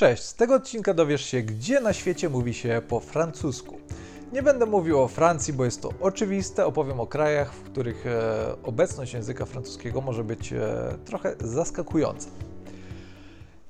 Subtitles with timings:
[0.00, 3.78] Cześć, z tego odcinka dowiesz się, gdzie na świecie mówi się po francusku.
[4.32, 8.56] Nie będę mówił o Francji, bo jest to oczywiste, opowiem o krajach, w których e,
[8.62, 12.28] obecność języka francuskiego może być e, trochę zaskakująca.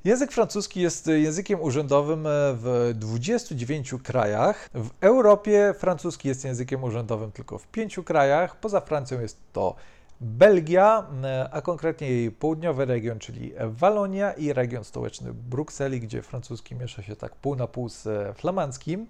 [0.04, 4.70] Język francuski jest językiem urzędowym e, w 29 krajach.
[4.74, 8.56] W Europie francuski jest językiem urzędowym tylko w 5 krajach.
[8.60, 9.74] Poza Francją jest to
[10.20, 11.06] Belgia,
[11.50, 17.16] a konkretnie jej południowy region, czyli Walonia i region stołeczny Brukseli, gdzie francuski miesza się
[17.16, 19.06] tak pół na pół z flamandzkim.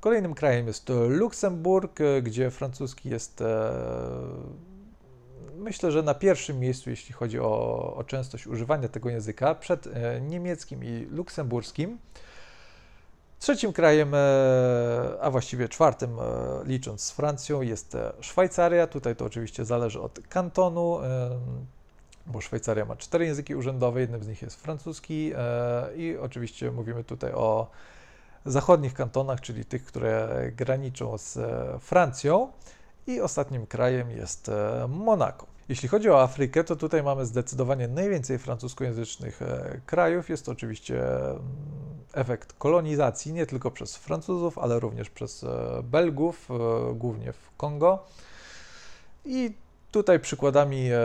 [0.00, 3.72] Kolejnym krajem jest Luksemburg, gdzie francuski jest e,
[5.56, 10.20] myślę, że na pierwszym miejscu, jeśli chodzi o, o częstość używania tego języka, przed e,
[10.20, 11.98] niemieckim i luksemburskim.
[13.38, 14.18] Trzecim krajem, e,
[15.20, 16.22] a właściwie czwartym, e,
[16.64, 18.86] licząc z Francją, jest e, Szwajcaria.
[18.86, 20.98] Tutaj to oczywiście zależy od kantonu,
[22.26, 25.32] bo Szwajcaria ma cztery języki urzędowe, jednym z nich jest francuski
[25.96, 27.70] i oczywiście mówimy tutaj o
[28.44, 31.38] zachodnich kantonach, czyli tych, które graniczą z
[31.82, 32.52] Francją.
[33.06, 34.50] I ostatnim krajem jest
[34.88, 35.46] Monako.
[35.68, 39.40] Jeśli chodzi o Afrykę, to tutaj mamy zdecydowanie najwięcej francuskojęzycznych
[39.86, 40.28] krajów.
[40.28, 41.04] Jest to oczywiście
[42.16, 48.04] efekt kolonizacji nie tylko przez Francuzów, ale również przez e, Belgów, e, głównie w Kongo.
[49.24, 49.54] I
[49.90, 51.00] tutaj przykładami e,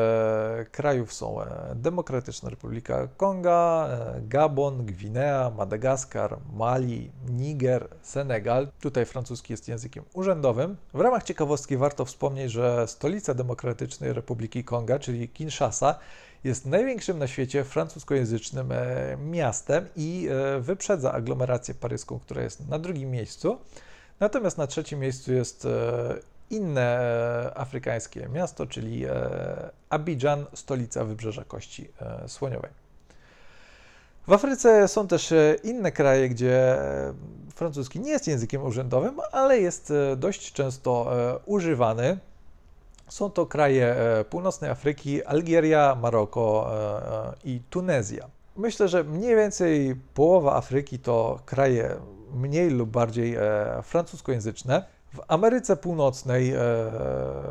[0.71, 1.37] krajów są
[1.75, 3.89] Demokratyczna Republika Konga,
[4.21, 8.67] Gabon, Gwinea, Madagaskar, Mali, Niger, Senegal.
[8.81, 10.77] Tutaj francuski jest językiem urzędowym.
[10.93, 15.99] W ramach ciekawostki warto wspomnieć, że stolica Demokratycznej Republiki Konga, czyli Kinshasa,
[16.43, 22.79] jest największym na świecie francuskojęzycznym e, miastem i e, wyprzedza aglomerację paryską, która jest na
[22.79, 23.57] drugim miejscu.
[24.19, 25.69] Natomiast na trzecim miejscu jest e,
[26.49, 26.99] inne
[27.55, 29.05] afrykańskie miasto, czyli
[29.89, 31.91] Abidjan, stolica Wybrzeża Kości
[32.27, 32.71] Słoniowej.
[34.27, 36.77] W Afryce są też inne kraje, gdzie
[37.55, 41.11] francuski nie jest językiem urzędowym, ale jest dość często
[41.45, 42.17] używany.
[43.11, 48.29] Są to kraje e, północnej Afryki, Algieria, Maroko e, e, i Tunezja.
[48.57, 51.95] Myślę, że mniej więcej połowa Afryki to kraje
[52.33, 53.37] mniej lub bardziej
[53.83, 54.85] francuskojęzyczne.
[55.13, 56.59] W Ameryce Północnej e,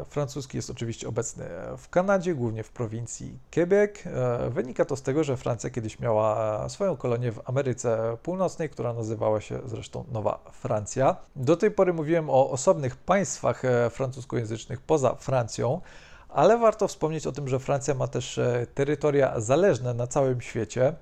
[0.08, 1.44] francuski jest oczywiście obecny
[1.78, 4.06] w Kanadzie, głównie w prowincji Quebec.
[4.06, 8.92] E, wynika to z tego, że Francja kiedyś miała swoją kolonię w Ameryce Północnej, która
[8.92, 11.16] nazywała się zresztą Nowa Francja.
[11.36, 15.80] Do tej pory mówiłem o osobnych państwach e, francuskojęzycznych poza Francją,
[16.28, 20.94] ale warto wspomnieć o tym, że Francja ma też e, terytoria zależne na całym świecie.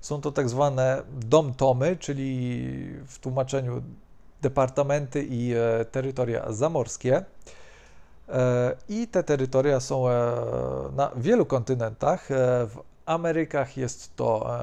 [0.00, 2.64] Są to tak zwane dom-tomy, czyli
[3.06, 3.82] w tłumaczeniu
[4.48, 7.24] departamenty i e, terytoria zamorskie.
[8.28, 10.12] E, I te terytoria są e,
[10.96, 12.28] na wielu kontynentach.
[12.66, 12.76] W
[13.06, 14.58] Amerykach jest to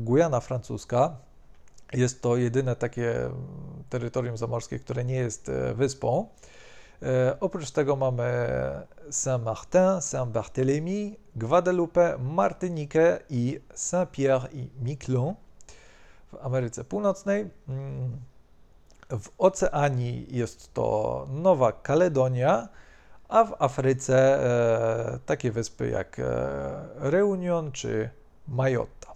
[0.00, 1.16] Gujana francuska.
[1.92, 3.30] Jest to jedyne takie
[3.90, 6.28] terytorium zamorskie, które nie jest wyspą.
[7.40, 8.48] Oprócz tego mamy
[9.10, 15.34] Saint-Martin, Saint-Barthélemy, Guadeloupe, Martinique i Saint-Pierre i Miquelon
[16.32, 17.50] w Ameryce Północnej.
[19.20, 22.68] W Oceanii jest to Nowa Kaledonia,
[23.28, 24.44] a w Afryce
[25.14, 26.24] e, takie wyspy jak e,
[26.96, 28.10] Reunion czy
[28.48, 29.12] Mayotta.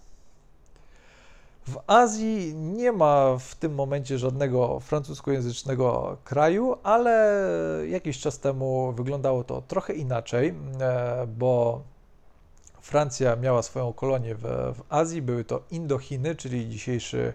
[1.67, 7.41] W Azji nie ma w tym momencie żadnego francuskojęzycznego kraju, ale
[7.89, 11.81] jakiś czas temu wyglądało to trochę inaczej, e, bo
[12.81, 14.41] Francja miała swoją kolonię w,
[14.75, 17.33] w Azji, były to Indochiny, czyli dzisiejszy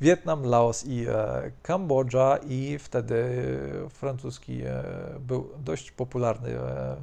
[0.00, 3.44] Wietnam, Laos i e, Kambodża i wtedy
[3.90, 4.82] francuski e,
[5.20, 6.96] był dość popularny e,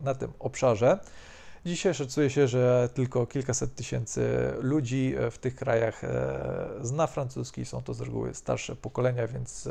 [0.00, 0.98] na tym obszarze.
[1.66, 6.02] Dzisiaj szacuje się, że tylko kilkaset tysięcy ludzi w tych krajach
[6.80, 7.64] zna francuski.
[7.64, 9.68] Są to z reguły starsze pokolenia, więc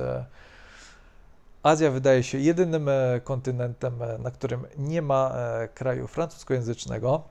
[1.63, 2.89] Azja wydaje się jedynym
[3.23, 5.33] kontynentem, na którym nie ma
[5.73, 7.23] kraju francuskojęzycznego.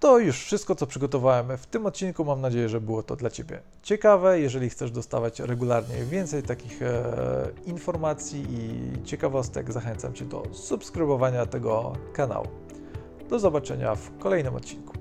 [0.00, 2.24] To już wszystko, co przygotowałem w tym odcinku.
[2.24, 4.40] Mam nadzieję, że było to dla Ciebie ciekawe.
[4.40, 7.04] Jeżeli chcesz dostawać regularnie więcej takich e,
[7.66, 12.46] informacji i ciekawostek, zachęcam Cię do subskrybowania tego kanału.
[13.28, 14.97] Do zobaczenia w kolejnym odcinku.